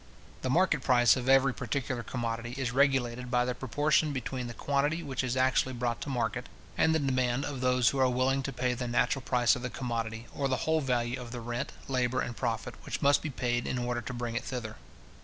The 0.41 0.49
market 0.49 0.81
price 0.81 1.15
of 1.15 1.29
every 1.29 1.53
particular 1.53 2.01
commodity 2.01 2.55
is 2.57 2.71
regulated 2.71 3.29
by 3.29 3.45
the 3.45 3.53
proportion 3.53 4.11
between 4.11 4.47
the 4.47 4.55
quantity 4.55 5.03
which 5.03 5.23
is 5.23 5.37
actually 5.37 5.73
brought 5.73 6.01
to 6.01 6.09
market, 6.09 6.49
and 6.75 6.95
the 6.95 6.97
demand 6.97 7.45
of 7.45 7.61
those 7.61 7.89
who 7.89 7.99
are 7.99 8.09
willing 8.09 8.41
to 8.41 8.51
pay 8.51 8.73
the 8.73 8.87
natural 8.87 9.21
price 9.21 9.55
of 9.55 9.61
the 9.61 9.69
commodity, 9.69 10.25
or 10.33 10.47
the 10.47 10.65
whole 10.65 10.81
value 10.81 11.21
of 11.21 11.31
the 11.31 11.39
rent, 11.39 11.71
labour, 11.87 12.19
and 12.21 12.35
profit, 12.35 12.73
which 12.83 13.03
must 13.03 13.21
be 13.21 13.29
paid 13.29 13.67
in 13.67 13.77
order 13.77 14.01
to 14.01 14.11
bring 14.11 14.33
it 14.33 14.43
thither. 14.43 14.77